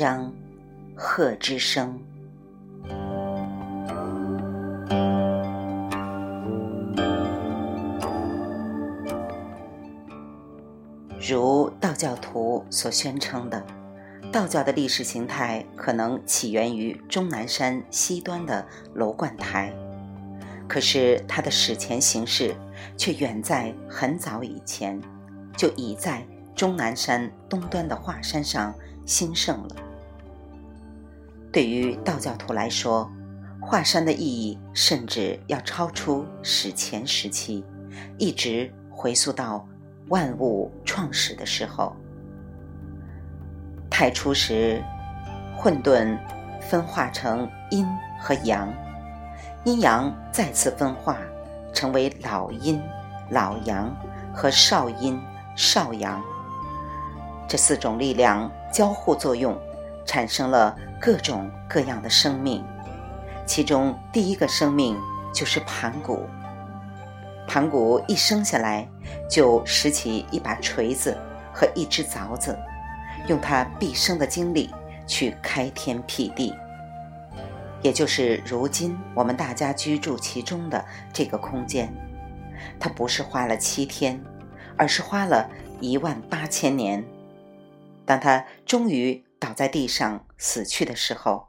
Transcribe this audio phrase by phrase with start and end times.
[0.00, 0.32] 章：
[0.96, 2.00] 鹤之声。
[11.20, 13.62] 如道教徒所宣称的，
[14.32, 19.70] 道教的历史形态可能起源于终南山西端的楼观台，
[20.66, 22.56] 可是它的史前形式
[22.96, 24.98] 却远在很早以前
[25.58, 28.74] 就已在终南山东端的华山上
[29.04, 29.89] 兴盛了。
[31.52, 33.10] 对于道教徒来说，
[33.60, 37.64] 华山的意义甚至要超出史前时期，
[38.18, 39.66] 一直回溯到。
[40.08, 41.94] 万物创始的时候，
[43.88, 44.82] 太初时，
[45.56, 46.18] 混沌
[46.60, 47.86] 分化成阴
[48.20, 48.74] 和阳，
[49.62, 51.16] 阴阳再次分化，
[51.72, 52.82] 成为老阴、
[53.30, 53.96] 老阳
[54.34, 55.16] 和少阴、
[55.54, 56.20] 少阳。
[57.46, 59.56] 这四种力量交互作用，
[60.10, 62.64] 产生了各种各样的生命。
[63.46, 64.98] 其中第一个生命
[65.32, 66.26] 就是盘古。
[67.46, 68.88] 盘古一生下来，
[69.30, 71.16] 就拾起一把锤子
[71.52, 72.58] 和一只凿子，
[73.28, 74.68] 用他毕生的精力
[75.06, 76.52] 去开天辟地，
[77.80, 81.88] 也就是如今我们大家居住其中的这个空间。
[82.80, 84.20] 他不是花了七天，
[84.76, 87.04] 而是花了一万八千年。
[88.04, 91.48] 当他终于倒在地上死去的时候，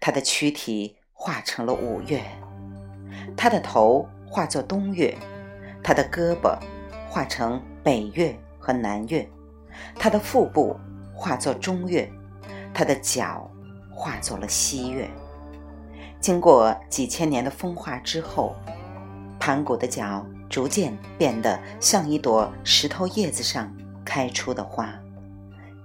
[0.00, 2.24] 他的躯体化成了五岳，
[3.36, 4.08] 他的头。
[4.28, 5.16] 化作东岳，
[5.84, 6.58] 他的胳膊
[7.08, 9.26] 化成北岳和南岳，
[9.94, 10.76] 他的腹部
[11.14, 12.10] 化作中岳，
[12.74, 13.48] 他的脚
[13.88, 15.08] 化作了西岳。
[16.20, 18.56] 经过几千年的风化之后，
[19.38, 23.72] 盘古的脚逐渐变得像一朵石头叶子上
[24.04, 24.92] 开出的花，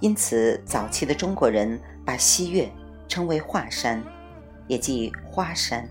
[0.02, 2.70] 因此早期的中国人把西岳
[3.08, 4.04] 称为华山，
[4.68, 5.88] 也即花山。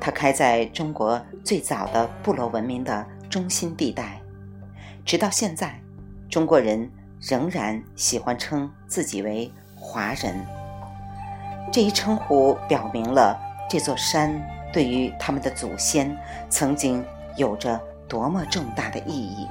[0.00, 4.20] 它开在中国最早的部落文明的中心地带，
[5.04, 5.80] 直到现在，
[6.28, 6.90] 中国人
[7.20, 10.34] 仍然喜欢称自己为华人。
[11.72, 14.42] 这一称呼表明了这座山
[14.72, 16.16] 对于他们的祖先
[16.48, 17.04] 曾经
[17.36, 19.46] 有着多么重大的意义。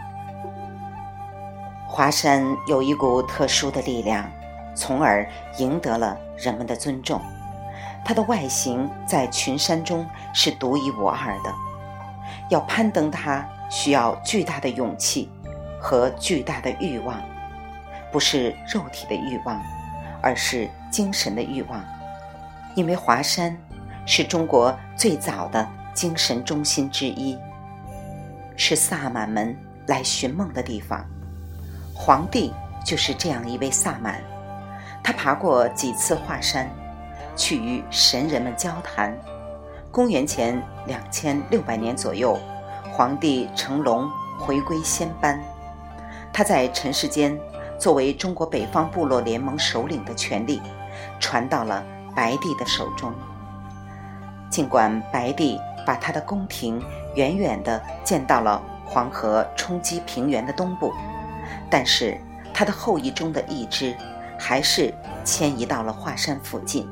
[1.92, 4.32] 华山有一股特殊的力量，
[4.76, 5.28] 从而
[5.58, 7.20] 赢得了人们的尊重。
[8.06, 11.52] 它的外形在群山中是独一无二的，
[12.50, 15.32] 要攀登它需要巨大的勇气
[15.82, 17.20] 和巨大的欲望，
[18.12, 19.60] 不是肉体的欲望，
[20.22, 21.84] 而是精神的欲望。
[22.76, 23.58] 因为华山
[24.06, 27.36] 是中国最早的精神中心之一，
[28.56, 29.58] 是萨满们
[29.88, 31.04] 来寻梦的地方。
[32.02, 32.54] 皇帝
[32.86, 34.24] 就是这样一位萨满，
[35.04, 36.68] 他爬过几次华山。
[37.36, 39.18] 去与神人们交谈。
[39.92, 42.38] 公元前两千六百年左右，
[42.92, 45.42] 皇帝成龙回归仙班，
[46.34, 47.38] 他在尘世间
[47.78, 50.62] 作为中国北方部落联盟首领的权力，
[51.18, 51.82] 传到了
[52.14, 53.14] 白帝的手中。
[54.50, 56.84] 尽管白帝把他的宫廷
[57.16, 60.94] 远远地建到了黄河冲积平原的东部，
[61.70, 62.18] 但是
[62.54, 63.96] 他的后裔中的一支，
[64.38, 64.94] 还是
[65.24, 66.88] 迁移到了华山附近。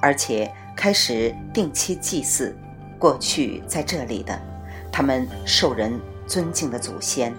[0.00, 2.54] 而且开始定期祭祀
[2.98, 4.38] 过去在这里的
[4.92, 7.34] 他们受人尊敬的祖先。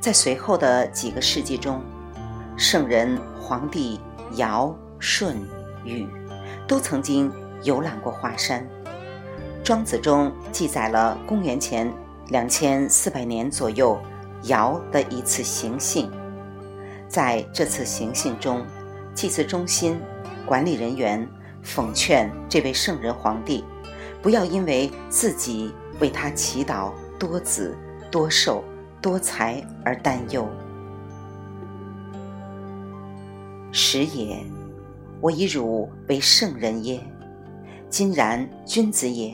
[0.00, 1.82] 在随后的几个世纪中，
[2.56, 4.00] 圣人皇帝
[4.36, 5.36] 尧、舜、
[5.84, 6.06] 禹
[6.66, 7.32] 都曾经
[7.62, 8.66] 游览过华山。
[9.64, 11.90] 庄子中记载了公元前
[12.28, 13.96] 两千四百年左右
[14.44, 16.10] 尧的一次行幸。
[17.08, 18.64] 在这次行幸中，
[19.14, 20.00] 祭祀中心
[20.46, 21.28] 管理人员。
[21.64, 23.64] 奉劝这位圣人皇帝，
[24.20, 27.78] 不要因为自己为他祈祷多子、
[28.10, 28.64] 多寿、
[29.00, 30.44] 多财而担忧。
[33.70, 34.44] 时也，
[35.20, 37.00] 我以汝为圣人耶？
[37.88, 39.32] 今然君子也，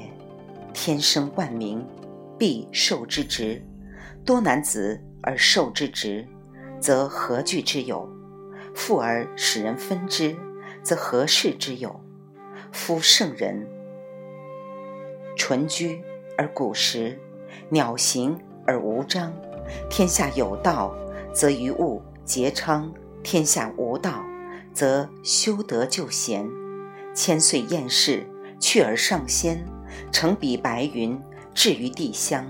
[0.75, 1.83] 天生万民，
[2.37, 3.63] 必受之职。
[4.29, 6.29] 多男子而受之职，
[6.79, 8.07] 则何惧之有？
[8.75, 10.37] 富而使人分之，
[10.83, 11.99] 则何事之有？
[12.71, 13.67] 夫圣人，
[15.35, 16.03] 纯居
[16.37, 17.19] 而古实，
[17.71, 19.33] 鸟行而无章。
[19.89, 20.95] 天下有道，
[21.33, 22.93] 则于物节昌；
[23.23, 24.23] 天下无道，
[24.75, 26.47] 则修德就贤。
[27.15, 28.27] 千岁厌世，
[28.61, 29.65] 去而上仙。
[30.13, 31.19] 乘彼白云，
[31.55, 32.47] 至于地乡。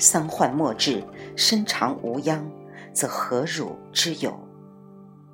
[0.00, 1.04] 丧患莫至，
[1.36, 2.50] 身长无殃，
[2.94, 4.34] 则何辱之有？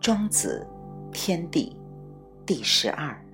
[0.01, 0.67] 庄子，
[1.13, 1.77] 天地
[2.45, 3.25] 第十二。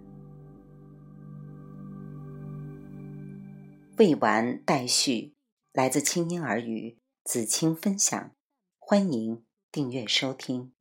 [3.97, 5.35] 未完待续，
[5.73, 8.33] 来自清音儿语子清分享，
[8.79, 10.73] 欢迎订阅收听。